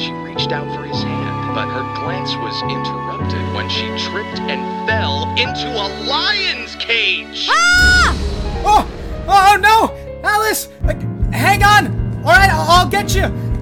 she 0.00 0.12
reached 0.12 0.52
out 0.52 0.66
for 0.74 0.84
his 0.84 1.02
hand. 1.02 1.54
But 1.54 1.68
her 1.68 1.82
glance 2.02 2.34
was 2.36 2.62
interrupted 2.70 3.42
when 3.54 3.68
she 3.68 3.86
tripped 4.10 4.40
and 4.50 4.88
fell 4.88 5.28
into 5.36 5.68
a 5.68 5.86
lion's 6.06 6.76
cage. 6.76 7.48
Ah! 7.50 8.14
Oh! 8.64 8.86
Oh 9.26 9.56
no! 9.60 9.90
Alice! 10.22 10.68
Hang 11.32 11.62
on! 11.62 11.86
Alright, 12.18 12.50
I'll 12.50 12.88
get 12.88 13.14
you! 13.14 13.53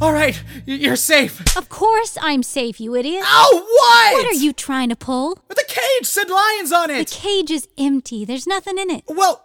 Ugh, 0.00 0.06
Alright, 0.08 0.42
you're 0.66 0.96
safe. 0.96 1.56
of 1.56 1.68
course 1.68 2.16
I'm 2.20 2.42
safe, 2.42 2.80
you 2.80 2.94
idiot. 2.94 3.22
Oh, 3.26 3.64
what? 3.68 4.12
What 4.24 4.26
are 4.34 4.38
you 4.38 4.52
trying 4.52 4.88
to 4.88 4.96
pull? 4.96 5.38
The 5.48 5.64
cage 5.68 6.06
said 6.08 6.30
lions 6.30 6.72
on 6.72 6.90
it. 6.90 7.08
The 7.08 7.14
cage 7.16 7.50
is 7.50 7.68
empty. 7.78 8.24
There's 8.24 8.46
nothing 8.46 8.78
in 8.78 8.90
it. 8.90 9.04
well, 9.08 9.44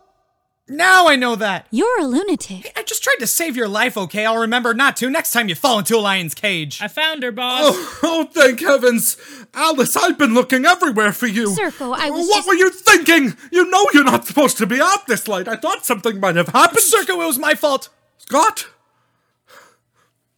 now 0.67 1.07
I 1.07 1.15
know 1.15 1.35
that. 1.35 1.67
You're 1.69 1.99
a 1.99 2.05
lunatic. 2.05 2.71
I 2.75 2.81
just 2.81 3.03
tried 3.03 3.17
to 3.19 3.27
save 3.27 3.55
your 3.55 3.67
life, 3.67 3.95
okay? 3.97 4.25
I'll 4.25 4.39
remember 4.39 4.73
not 4.73 4.95
to 4.97 5.09
next 5.11 5.31
time 5.31 5.47
you 5.47 5.53
fall 5.53 5.77
into 5.77 5.95
a 5.95 5.99
lion's 5.99 6.33
cage. 6.33 6.81
I 6.81 6.87
found 6.87 7.21
her, 7.21 7.31
boss. 7.31 7.61
Oh, 7.67 7.99
oh, 8.03 8.23
thank 8.31 8.61
heavens! 8.61 9.15
Alice, 9.53 9.95
I've 9.95 10.17
been 10.17 10.33
looking 10.33 10.65
everywhere 10.65 11.11
for 11.11 11.27
you. 11.27 11.49
Circo, 11.49 11.93
I 11.95 12.09
was 12.09 12.27
What 12.27 12.37
just- 12.37 12.47
were 12.47 12.55
you 12.55 12.71
thinking? 12.71 13.35
You 13.51 13.69
know 13.69 13.85
you're 13.93 14.03
not 14.03 14.25
supposed 14.25 14.57
to 14.57 14.65
be 14.65 14.81
out 14.81 15.05
this 15.05 15.27
late. 15.27 15.47
I 15.47 15.55
thought 15.55 15.85
something 15.85 16.19
might 16.19 16.35
have 16.35 16.47
happened. 16.49 16.79
Circo, 16.79 17.09
it 17.21 17.27
was 17.27 17.37
my 17.37 17.53
fault. 17.53 17.89
Scott, 18.17 18.65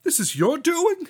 this 0.08 0.22
is 0.22 0.38
your 0.38 0.58
doing. 0.58 1.10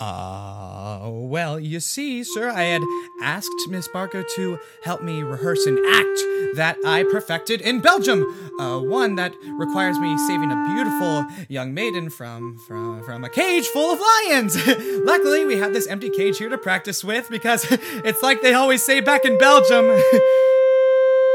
Uh, 0.00 1.08
well, 1.08 1.58
you 1.60 1.78
see, 1.78 2.24
sir, 2.24 2.50
I 2.50 2.64
had 2.64 2.82
asked 3.22 3.68
Miss 3.68 3.86
Barker 3.86 4.24
to 4.34 4.58
help 4.82 5.02
me 5.04 5.22
rehearse 5.22 5.64
an 5.66 5.78
act 5.78 6.56
that 6.56 6.76
I 6.84 7.04
perfected 7.12 7.60
in 7.60 7.80
Belgium. 7.80 8.24
Uh, 8.58 8.80
one 8.80 9.14
that 9.14 9.32
requires 9.52 10.00
me 10.00 10.18
saving 10.26 10.50
a 10.50 10.64
beautiful 10.74 11.26
young 11.48 11.74
maiden 11.74 12.10
from 12.10 12.58
from 12.66 13.04
from 13.04 13.22
a 13.22 13.28
cage 13.28 13.66
full 13.68 13.92
of 13.92 14.00
lions. 14.00 14.56
Luckily, 15.04 15.44
we 15.44 15.58
have 15.58 15.72
this 15.72 15.86
empty 15.86 16.10
cage 16.10 16.38
here 16.38 16.48
to 16.48 16.58
practice 16.58 17.04
with 17.04 17.30
because 17.30 17.64
it's 17.70 18.22
like 18.22 18.42
they 18.42 18.54
always 18.54 18.84
say 18.84 19.00
back 19.00 19.24
in 19.24 19.38
Belgium. 19.38 19.96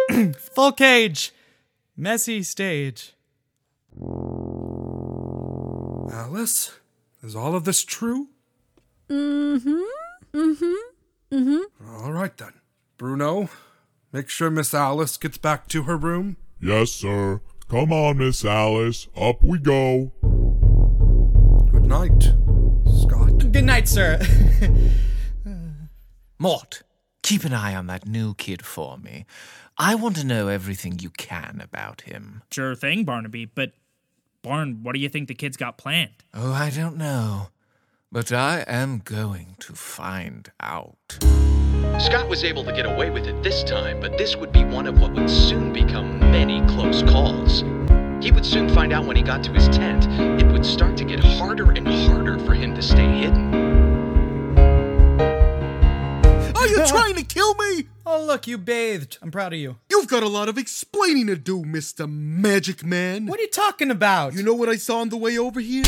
Full 0.53 0.73
cage. 0.73 1.31
Messy 1.95 2.43
stage. 2.43 3.13
Alice, 6.35 6.71
is 7.21 7.35
all 7.35 7.55
of 7.55 7.63
this 7.63 7.83
true? 7.83 8.29
Mm-hmm. 9.07 9.83
Mm-hmm. 10.33 10.73
Mm-hmm. 11.31 11.87
All 11.87 12.11
right 12.11 12.35
then. 12.35 12.53
Bruno, 12.97 13.49
make 14.11 14.29
sure 14.29 14.49
Miss 14.49 14.73
Alice 14.73 15.15
gets 15.17 15.37
back 15.37 15.67
to 15.67 15.83
her 15.83 15.95
room. 15.95 16.37
Yes, 16.59 16.89
sir. 16.89 17.41
Come 17.69 17.93
on, 17.93 18.17
Miss 18.17 18.43
Alice. 18.43 19.07
Up 19.15 19.43
we 19.43 19.59
go. 19.59 20.11
Good 21.71 21.85
night, 21.85 22.23
Scott. 23.03 23.51
Good 23.51 23.65
night, 23.65 23.87
sir. 23.87 24.19
Mort, 26.39 26.81
keep 27.21 27.43
an 27.43 27.53
eye 27.53 27.75
on 27.75 27.85
that 27.85 28.07
new 28.07 28.33
kid 28.33 28.65
for 28.65 28.97
me. 28.97 29.27
I 29.77 29.93
want 29.93 30.15
to 30.15 30.25
know 30.25 30.47
everything 30.47 30.97
you 30.97 31.11
can 31.11 31.61
about 31.63 32.01
him. 32.01 32.41
Sure 32.51 32.73
thing, 32.73 33.03
Barnaby, 33.03 33.45
but 33.45 33.73
Barn, 34.43 34.79
what 34.83 34.93
do 34.93 34.99
you 34.99 35.07
think 35.07 35.29
the 35.29 35.33
kid's 35.33 35.55
got 35.55 35.77
planned? 35.77 36.25
Oh, 36.33 36.51
I 36.51 36.69
don't 36.69 36.97
know. 36.97 37.47
But 38.11 38.33
I 38.33 38.65
am 38.67 38.99
going 38.99 39.55
to 39.59 39.73
find 39.73 40.51
out. 40.59 41.17
Scott 41.97 42.27
was 42.27 42.43
able 42.43 42.65
to 42.65 42.73
get 42.73 42.85
away 42.85 43.09
with 43.09 43.25
it 43.25 43.41
this 43.41 43.63
time, 43.63 44.01
but 44.01 44.17
this 44.17 44.35
would 44.35 44.51
be 44.51 44.65
one 44.65 44.85
of 44.85 44.99
what 44.99 45.13
would 45.13 45.29
soon 45.29 45.71
become 45.71 46.19
many 46.19 46.59
close 46.67 47.03
calls. 47.03 47.61
He 48.21 48.33
would 48.33 48.45
soon 48.45 48.67
find 48.67 48.91
out 48.91 49.05
when 49.05 49.15
he 49.15 49.23
got 49.23 49.43
to 49.45 49.53
his 49.53 49.69
tent, 49.69 50.07
it 50.41 50.51
would 50.51 50.65
start 50.65 50.97
to 50.97 51.05
get 51.05 51.21
harder 51.21 51.71
and 51.71 51.87
harder 51.87 52.37
for 52.39 52.53
him 52.53 52.75
to 52.75 52.81
stay 52.81 53.07
hidden. 53.19 53.62
You 56.77 56.87
trying 56.87 57.15
to 57.15 57.23
kill 57.23 57.55
me? 57.55 57.87
Oh, 58.05 58.23
look, 58.23 58.47
you 58.47 58.57
bathed. 58.57 59.17
I'm 59.21 59.31
proud 59.31 59.53
of 59.53 59.59
you. 59.59 59.77
You've 59.89 60.07
got 60.07 60.23
a 60.23 60.27
lot 60.27 60.49
of 60.49 60.57
explaining 60.57 61.27
to 61.27 61.35
do, 61.35 61.63
Mr. 61.63 62.09
Magic 62.09 62.83
Man. 62.83 63.27
What 63.27 63.39
are 63.39 63.43
you 63.43 63.49
talking 63.49 63.91
about? 63.91 64.33
You 64.33 64.43
know 64.43 64.53
what 64.53 64.69
I 64.69 64.75
saw 64.75 64.99
on 64.99 65.09
the 65.09 65.17
way 65.17 65.37
over 65.37 65.59
here? 65.59 65.83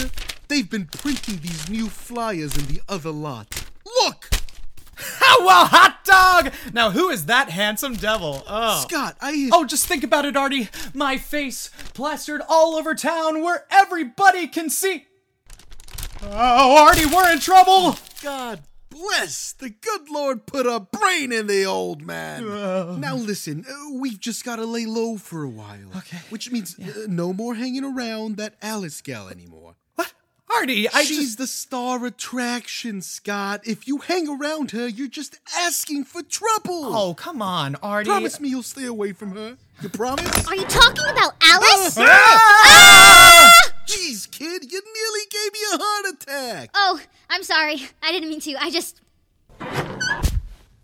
They've 0.48 0.70
been 0.70 0.86
printing 0.86 1.40
these 1.40 1.70
new 1.70 1.90
flyers 1.90 2.56
in 2.56 2.74
the 2.74 2.82
other 2.88 3.12
lot. 3.12 3.66
Look! 3.86 4.30
How 4.98 5.46
well, 5.46 5.66
hot 5.66 6.06
dog! 6.06 6.54
Now, 6.74 6.92
who 6.92 7.10
is 7.10 7.26
that 7.26 7.50
handsome 7.50 7.96
devil? 7.96 8.44
Oh. 8.48 8.82
Scott, 8.88 9.18
I. 9.20 9.50
Oh, 9.52 9.66
just 9.66 9.88
think 9.88 10.06
about 10.06 10.24
it, 10.24 10.38
Artie. 10.38 10.70
My 10.94 11.18
face 11.18 11.70
plastered 11.94 12.42
all 12.48 12.76
over 12.76 12.96
town 12.96 13.42
where 13.42 13.66
everybody 13.70 14.48
can 14.48 14.70
see. 14.70 15.08
Oh, 16.22 16.86
Artie, 16.86 17.06
we're 17.06 17.32
in 17.34 17.40
trouble! 17.40 17.98
God 18.24 18.62
bless! 18.96 19.54
The 19.54 19.70
good 19.70 20.10
Lord 20.10 20.46
put 20.46 20.66
a 20.66 20.80
brain 20.80 21.32
in 21.32 21.48
the 21.48 21.66
old 21.66 22.02
man. 22.02 22.48
Uh. 22.48 22.96
Now 22.98 23.16
listen, 23.16 23.66
uh, 23.70 23.98
we've 24.00 24.20
just 24.20 24.46
got 24.46 24.56
to 24.58 24.66
lay 24.66 24.86
low 24.86 25.18
for 25.18 25.44
a 25.44 25.50
while. 25.50 25.90
Okay. 25.98 26.20
Which 26.30 26.52
means 26.52 26.78
uh, 26.80 27.06
no 27.08 27.34
more 27.34 27.56
hanging 27.56 27.84
around 27.84 28.38
that 28.38 28.56
Alice 28.62 29.02
gal 29.02 29.28
anymore. 29.28 29.76
What? 29.96 30.14
Artie, 30.56 30.88
I 30.90 31.04
She's 31.04 31.18
just... 31.18 31.38
the 31.40 31.48
star 31.48 32.06
attraction, 32.06 33.02
Scott. 33.02 33.62
If 33.66 33.88
you 33.88 33.98
hang 33.98 34.30
around 34.30 34.72
her, 34.72 34.88
you're 34.88 35.08
just 35.08 35.40
asking 35.58 36.06
for 36.06 36.22
trouble. 36.22 36.96
Oh, 36.96 37.14
come 37.14 37.42
on, 37.42 37.76
Artie. 37.76 38.10
Promise 38.10 38.40
me 38.40 38.50
you'll 38.50 38.64
stay 38.64 38.86
away 38.86 39.12
from 39.12 39.32
her. 39.32 39.58
You 39.82 39.90
promise? 39.90 40.48
Are 40.48 40.56
you 40.56 40.66
talking 40.66 41.06
about 41.06 41.34
Alice? 41.42 41.98
Ah! 42.00 43.72
Jeez, 43.88 44.30
kid, 44.30 44.72
you 44.72 44.82
nearly 44.82 45.26
gave 45.30 45.54
me 45.54 45.60
a 45.74 45.78
heart 45.78 46.16
attack. 46.16 46.70
Oh, 46.74 47.00
I'm 47.30 47.44
sorry. 47.44 47.88
I 48.02 48.12
didn't 48.12 48.30
mean 48.30 48.42
to. 48.42 48.56
I 48.60 48.72
just. 48.72 49.02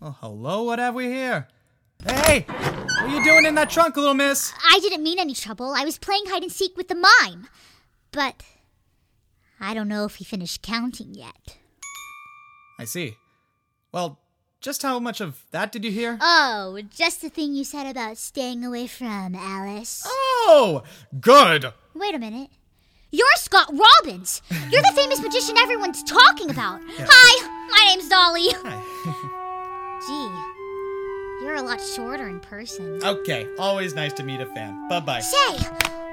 Oh, 0.03 0.15
hello, 0.19 0.63
what 0.63 0.79
have 0.79 0.95
we 0.95 1.05
here? 1.05 1.47
Hey, 2.05 2.45
what 2.47 3.01
are 3.01 3.07
you 3.07 3.23
doing 3.23 3.45
in 3.45 3.55
that 3.55 3.69
trunk, 3.69 3.95
little 3.95 4.13
miss? 4.13 4.53
I 4.67 4.79
didn't 4.79 5.03
mean 5.03 5.19
any 5.19 5.33
trouble. 5.35 5.73
I 5.75 5.85
was 5.85 5.97
playing 5.97 6.23
hide 6.27 6.41
and 6.43 6.51
seek 6.51 6.75
with 6.77 6.87
the 6.87 6.95
mime. 6.95 7.47
But. 8.11 8.43
I 9.59 9.75
don't 9.75 9.87
know 9.87 10.05
if 10.05 10.15
he 10.15 10.23
finished 10.23 10.63
counting 10.63 11.13
yet. 11.13 11.57
I 12.79 12.85
see. 12.85 13.17
Well, 13.91 14.19
just 14.59 14.81
how 14.81 14.99
much 14.99 15.21
of 15.21 15.45
that 15.51 15.71
did 15.71 15.83
you 15.85 15.91
hear? 15.91 16.17
Oh, 16.19 16.79
just 16.89 17.21
the 17.21 17.29
thing 17.29 17.53
you 17.53 17.63
said 17.63 17.85
about 17.85 18.17
staying 18.17 18.65
away 18.65 18.87
from 18.87 19.35
Alice. 19.35 20.03
Oh, 20.05 20.83
good. 21.19 21.73
Wait 21.93 22.15
a 22.15 22.19
minute. 22.19 22.49
You're 23.13 23.27
Scott 23.35 23.69
Robbins. 23.73 24.41
You're 24.69 24.81
the 24.81 24.93
famous 24.95 25.21
magician 25.21 25.57
everyone's 25.57 26.01
talking 26.03 26.49
about. 26.49 26.79
Hi, 26.97 27.67
my 27.69 27.85
name's 27.89 28.07
Dolly. 28.07 28.47
Gee, 30.07 31.43
you're 31.45 31.55
a 31.55 31.61
lot 31.61 31.81
shorter 31.81 32.29
in 32.29 32.39
person. 32.39 33.03
Okay, 33.03 33.47
always 33.59 33.93
nice 33.93 34.13
to 34.13 34.23
meet 34.23 34.39
a 34.39 34.45
fan. 34.45 34.87
Bye 34.87 35.01
bye. 35.01 35.19
Say, 35.19 35.57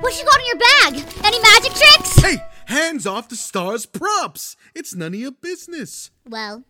what 0.01 0.19
you 0.19 0.25
got 0.25 0.41
in 0.41 0.47
your 0.47 0.57
bag? 0.59 1.25
Any 1.25 1.41
magic 1.41 1.73
tricks? 1.75 2.17
Hey, 2.17 2.39
hands 2.67 3.07
off 3.07 3.29
the 3.29 3.37
star's 3.37 3.87
props. 3.87 4.57
It's 4.75 4.93
none 4.93 5.15
of 5.15 5.21
your 5.21 5.31
business. 5.33 6.11
Well, 6.29 6.65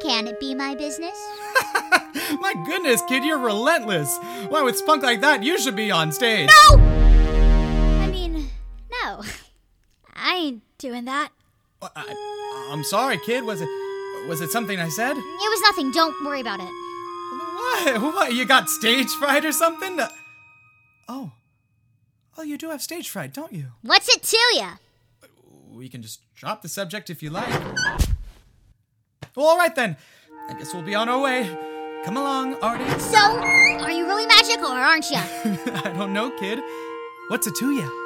can 0.00 0.28
it 0.28 0.38
be 0.38 0.54
my 0.54 0.76
business? 0.76 1.18
My 2.40 2.54
goodness, 2.66 3.02
kid, 3.08 3.24
you're 3.24 3.38
relentless. 3.38 4.18
Why, 4.48 4.62
with 4.62 4.76
spunk 4.78 5.02
like 5.02 5.20
that, 5.22 5.42
you 5.42 5.58
should 5.58 5.74
be 5.76 5.90
on 5.90 6.12
stage. 6.12 6.48
No! 6.70 7.03
I 10.24 10.34
ain't 10.36 10.62
doing 10.78 11.04
that. 11.04 11.30
I, 11.82 12.68
I'm 12.70 12.82
sorry, 12.82 13.18
kid. 13.18 13.44
Was 13.44 13.60
it 13.60 13.68
was 14.26 14.40
it 14.40 14.50
something 14.50 14.80
I 14.80 14.88
said? 14.88 15.16
It 15.18 15.20
was 15.20 15.60
nothing. 15.60 15.90
Don't 15.92 16.14
worry 16.24 16.40
about 16.40 16.60
it. 16.60 16.64
What? 16.64 18.02
What? 18.14 18.32
You 18.34 18.44
got 18.46 18.70
stage 18.70 19.10
fright 19.10 19.44
or 19.44 19.52
something? 19.52 20.00
Uh, 20.00 20.08
Oh. 21.08 21.32
Oh, 22.38 22.42
you 22.42 22.56
do 22.56 22.70
have 22.70 22.80
stage 22.80 23.10
fright, 23.10 23.34
don't 23.34 23.52
you? 23.52 23.66
What's 23.82 24.08
it 24.08 24.22
to 24.22 24.38
ya? 24.54 24.70
We 25.70 25.88
can 25.90 26.00
just 26.00 26.20
drop 26.34 26.62
the 26.62 26.68
subject 26.68 27.10
if 27.10 27.22
you 27.22 27.28
like. 27.30 27.52
Well, 29.36 29.46
all 29.46 29.58
right 29.58 29.74
then. 29.74 29.96
I 30.48 30.54
guess 30.54 30.72
we'll 30.72 30.82
be 30.82 30.94
on 30.94 31.08
our 31.10 31.20
way. 31.20 31.44
Come 32.04 32.16
along, 32.16 32.54
Artie. 32.62 32.98
So, 32.98 33.18
are 33.18 33.90
you 33.90 34.06
really 34.06 34.26
magical 34.26 34.68
or 34.68 34.78
aren't 34.78 35.10
you? 35.10 35.18
I 35.84 35.92
don't 35.94 36.12
know, 36.14 36.30
kid. 36.38 36.60
What's 37.28 37.46
it 37.46 37.54
to 37.56 37.70
you? 37.72 38.03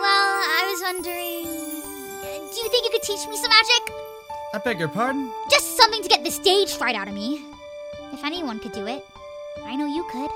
Well, 0.00 0.32
I 0.58 0.66
was 0.72 0.80
wondering. 0.82 1.44
Do 2.50 2.56
you 2.56 2.68
think 2.68 2.84
you 2.84 2.90
could 2.90 3.02
teach 3.02 3.28
me 3.28 3.36
some 3.36 3.50
magic? 3.50 3.94
I 4.52 4.58
beg 4.58 4.78
your 4.78 4.88
pardon? 4.88 5.30
Just 5.50 5.76
something 5.76 6.02
to 6.02 6.08
get 6.08 6.24
the 6.24 6.30
stage 6.30 6.74
fright 6.74 6.94
out 6.94 7.06
of 7.06 7.14
me. 7.14 7.44
If 8.12 8.24
anyone 8.24 8.58
could 8.58 8.72
do 8.72 8.86
it, 8.86 9.04
I 9.64 9.76
know 9.76 9.86
you 9.86 10.04
could. 10.10 10.30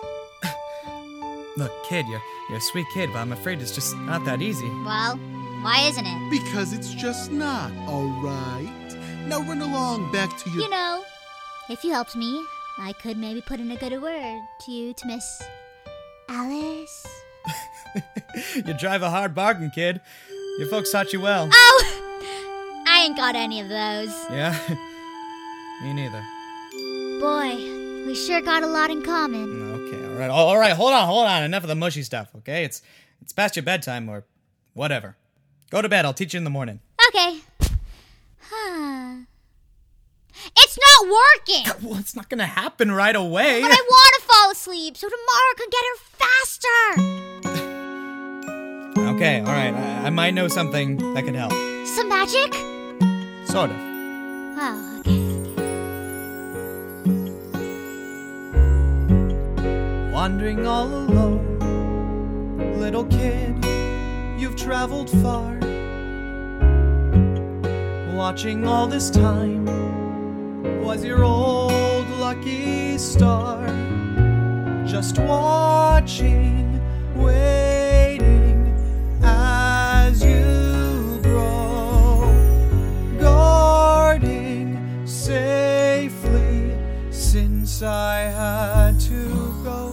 Look, 1.56 1.72
kid, 1.84 2.06
you're, 2.08 2.22
you're 2.48 2.58
a 2.58 2.60
sweet 2.60 2.86
kid, 2.94 3.10
but 3.12 3.18
I'm 3.18 3.32
afraid 3.32 3.60
it's 3.60 3.74
just 3.74 3.96
not 3.98 4.24
that 4.26 4.42
easy. 4.42 4.68
Well, 4.84 5.16
why 5.62 5.86
isn't 5.88 6.06
it? 6.06 6.30
Because 6.30 6.72
it's 6.72 6.92
just 6.94 7.32
not, 7.32 7.72
alright? 7.88 8.96
Now 9.26 9.40
run 9.40 9.62
along 9.62 10.12
back 10.12 10.36
to 10.38 10.50
your. 10.50 10.62
You 10.62 10.70
know, 10.70 11.02
if 11.70 11.82
you 11.82 11.90
helped 11.90 12.14
me, 12.14 12.44
I 12.78 12.92
could 12.92 13.16
maybe 13.16 13.40
put 13.40 13.60
in 13.60 13.70
a 13.70 13.76
good 13.76 14.00
word 14.00 14.40
to 14.66 14.70
you 14.70 14.92
to 14.92 15.06
Miss 15.06 15.42
Alice. 16.28 17.23
you 18.54 18.74
drive 18.74 19.02
a 19.02 19.10
hard 19.10 19.34
bargain, 19.34 19.70
kid. 19.70 20.00
Your 20.58 20.68
folks 20.68 20.90
taught 20.92 21.12
you 21.12 21.20
well. 21.20 21.48
Oh! 21.52 22.84
I 22.86 23.04
ain't 23.06 23.16
got 23.16 23.34
any 23.34 23.60
of 23.60 23.68
those. 23.68 24.14
Yeah? 24.30 24.56
Me 25.82 25.92
neither. 25.92 26.22
Boy, 27.20 27.56
we 28.06 28.14
sure 28.14 28.40
got 28.40 28.62
a 28.62 28.66
lot 28.66 28.90
in 28.90 29.02
common. 29.02 29.72
Okay, 29.72 30.06
all 30.06 30.14
right, 30.14 30.30
all 30.30 30.58
right. 30.58 30.72
Hold 30.72 30.92
on, 30.92 31.06
hold 31.06 31.26
on. 31.26 31.42
Enough 31.42 31.64
of 31.64 31.68
the 31.68 31.74
mushy 31.74 32.02
stuff. 32.02 32.30
Okay, 32.36 32.64
it's 32.64 32.82
it's 33.20 33.32
past 33.32 33.56
your 33.56 33.62
bedtime 33.64 34.08
or 34.08 34.24
whatever. 34.74 35.16
Go 35.70 35.82
to 35.82 35.88
bed. 35.88 36.04
I'll 36.04 36.14
teach 36.14 36.34
you 36.34 36.38
in 36.38 36.44
the 36.44 36.50
morning. 36.50 36.80
Okay. 37.08 37.40
it's 37.60 37.70
not 40.94 41.06
working! 41.10 41.64
Well, 41.84 41.98
it's 41.98 42.16
not 42.16 42.28
gonna 42.28 42.46
happen 42.46 42.90
right 42.90 43.14
away. 43.14 43.60
But 43.60 43.70
I 43.70 43.82
want 43.88 44.14
to 44.20 44.22
fall 44.26 44.50
asleep 44.50 44.96
so 44.96 45.08
tomorrow 45.08 45.22
I 45.26 45.54
can 45.56 45.68
get 45.70 45.82
here 45.82 45.98
faster! 46.22 47.60
Okay, 49.14 49.40
all 49.40 49.46
right. 49.46 49.74
I, 49.74 50.06
I 50.06 50.10
might 50.10 50.34
know 50.34 50.48
something 50.48 50.96
that 51.14 51.24
could 51.24 51.34
help. 51.36 51.52
Some 51.86 52.08
magic? 52.08 52.52
Sort 53.46 53.70
of. 53.70 53.76
Oh, 54.56 54.96
okay. 55.00 55.20
Wandering 60.10 60.66
all 60.66 60.86
alone, 60.86 61.58
little 62.80 63.04
kid, 63.04 63.64
you've 64.38 64.56
traveled 64.56 65.10
far. 65.22 65.58
Watching 68.16 68.66
all 68.66 68.86
this 68.88 69.10
time 69.10 69.64
was 70.64 71.04
your 71.04 71.24
old 71.24 72.08
lucky 72.18 72.96
star, 72.98 73.66
just 74.86 75.18
watching, 75.18 76.80
waiting 77.14 78.74
as 79.22 80.24
you 80.24 81.20
grow, 81.22 82.20
guarding 83.20 85.06
safely 85.06 86.76
since 87.10 87.82
I 87.82 88.20
had 88.20 88.98
to 89.00 89.54
go. 89.62 89.92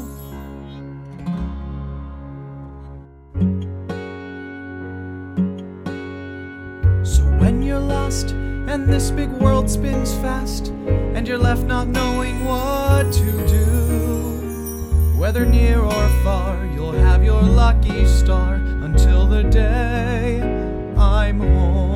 So 7.03 7.23
when 7.39 7.61
you're 7.61 7.79
lost 7.79 8.31
and 8.31 8.87
this 8.87 9.11
big 9.11 9.29
world 9.29 9.50
spins 9.71 10.13
fast 10.15 10.67
and 11.15 11.25
you're 11.25 11.37
left 11.37 11.63
not 11.63 11.87
knowing 11.87 12.43
what 12.43 13.09
to 13.13 13.47
do. 13.47 15.17
Whether 15.17 15.45
near 15.45 15.79
or 15.79 16.09
far, 16.25 16.65
you'll 16.75 16.91
have 16.91 17.23
your 17.23 17.41
lucky 17.41 18.05
star 18.05 18.55
until 18.55 19.27
the 19.27 19.43
day 19.43 20.41
I'm 20.97 21.39
home 21.39 21.90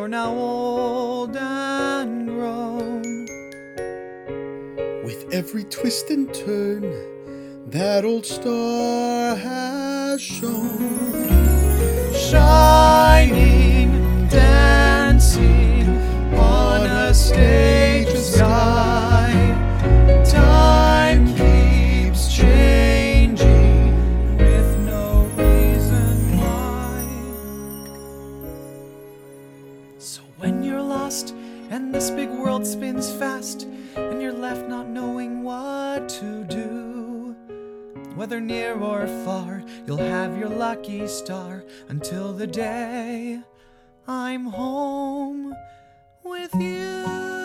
you're 0.00 0.08
now 0.08 0.32
old 0.32 1.36
and 1.36 2.26
grown. 2.26 3.26
With 5.04 5.28
every 5.30 5.64
twist 5.64 6.08
and 6.08 6.32
turn, 6.32 6.90
that 7.68 8.06
old 8.06 8.24
star 8.24 9.36
has 9.36 10.22
shone. 10.22 11.28
Shining, 12.14 13.90
dancing 14.28 15.86
on 16.34 16.86
a 16.86 17.12
stage 17.12 17.79
when 30.40 30.62
you're 30.62 30.82
lost 30.82 31.34
and 31.68 31.94
this 31.94 32.10
big 32.10 32.30
world 32.30 32.66
spins 32.66 33.12
fast 33.12 33.64
and 33.94 34.22
you're 34.22 34.32
left 34.32 34.66
not 34.68 34.88
knowing 34.88 35.44
what 35.44 36.08
to 36.08 36.44
do, 36.44 37.36
whether 38.14 38.40
near 38.40 38.74
or 38.80 39.06
far, 39.24 39.62
you'll 39.86 39.98
have 39.98 40.38
your 40.38 40.48
lucky 40.48 41.06
star 41.06 41.62
until 41.88 42.32
the 42.32 42.46
day 42.46 43.40
I'm 44.08 44.46
home 44.46 45.54
with 46.24 46.54
you. 46.54 47.39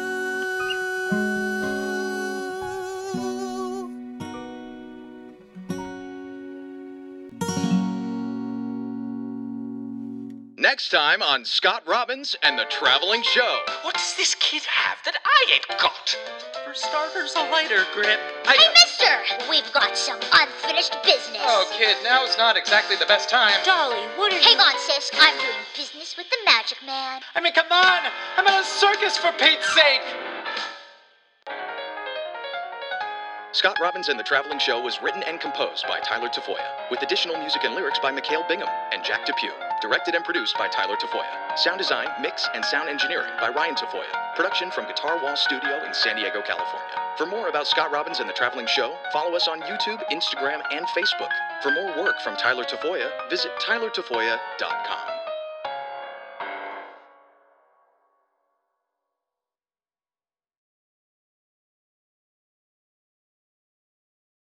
Next 10.66 10.90
time 10.90 11.22
on 11.22 11.46
Scott 11.46 11.86
Robbins 11.86 12.36
and 12.42 12.58
the 12.58 12.66
Traveling 12.66 13.22
Show. 13.22 13.60
What 13.84 13.94
does 13.94 14.18
this 14.18 14.34
kid 14.34 14.64
have 14.64 14.98
that 15.06 15.14
I 15.24 15.54
ain't 15.54 15.80
got? 15.80 16.18
For 16.66 16.74
starters, 16.74 17.36
a 17.38 17.46
lighter 17.54 17.86
grip. 17.94 18.18
Hey, 18.50 18.58
mister! 18.74 19.46
We've 19.48 19.72
got 19.74 19.96
some 19.96 20.18
unfinished 20.18 20.98
business. 21.06 21.46
Oh, 21.46 21.70
kid, 21.78 21.96
now's 22.04 22.36
not 22.40 22.58
exactly 22.58 22.96
the 22.98 23.06
best 23.06 23.30
time. 23.30 23.54
Dolly, 23.64 24.02
what 24.18 24.34
are 24.34 24.38
you? 24.38 24.42
Hang 24.42 24.58
on, 24.58 24.74
sis. 24.80 25.12
I'm 25.22 25.38
doing 25.38 25.62
business 25.78 26.18
with 26.18 26.26
the 26.32 26.38
Magic 26.46 26.80
Man. 26.84 27.22
I 27.36 27.42
mean, 27.42 27.54
come 27.54 27.70
on! 27.70 28.02
I'm 28.36 28.48
at 28.48 28.60
a 28.60 28.66
circus 28.66 29.20
for 29.20 29.32
Pete's 29.38 29.70
sake! 29.70 30.02
Scott 33.56 33.80
Robbins 33.80 34.10
and 34.10 34.20
the 34.20 34.24
Traveling 34.24 34.60
Show 34.60 34.82
was 34.82 35.02
written 35.02 35.24
and 35.24 35.40
composed 35.40 35.88
by 35.88 36.02
Tyler 36.02 36.28
Tafoya, 36.28 36.92
with 36.92 37.02
additional 37.04 37.38
music 37.40 37.64
and 37.64 37.74
lyrics 37.74 37.98
by 38.00 38.12
Mikhail 38.12 38.44
Bingham 38.50 38.68
and 38.92 39.02
Jack 39.02 39.26
Depew. 39.26 39.50
Directed 39.82 40.14
and 40.14 40.26
produced 40.26 40.58
by 40.58 40.68
Tyler 40.68 40.98
Tafoya. 40.98 41.58
Sound 41.58 41.78
design, 41.78 42.10
mix, 42.20 42.46
and 42.54 42.66
sound 42.66 42.90
engineering 42.90 43.32
by 43.40 43.48
Ryan 43.48 43.76
Tafoya. 43.76 44.36
Production 44.36 44.72
from 44.72 44.88
Guitar 44.88 45.24
Wall 45.24 45.38
Studio 45.38 45.86
in 45.86 45.94
San 45.94 46.18
Diego, 46.18 46.42
California. 46.42 47.00
For 47.18 47.26
more 47.26 47.48
about 47.48 47.66
Scott 47.66 47.94
Robbins 47.94 48.20
and 48.20 48.28
the 48.28 48.34
Traveling 48.34 48.68
Show, 48.68 48.94
follow 49.14 49.34
us 49.38 49.48
on 49.48 49.62
YouTube, 49.62 50.04
Instagram, 50.12 50.62
and 50.74 50.86
Facebook. 50.88 51.32
For 51.64 51.72
more 51.72 51.96
work 52.04 52.20
from 52.20 52.36
Tyler 52.36 52.66
Tafoya, 52.66 53.10
visit 53.30 53.52
tylertafoya.com. 53.66 55.25